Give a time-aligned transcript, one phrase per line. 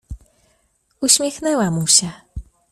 [1.01, 2.11] "Uśmiechnęła mu się."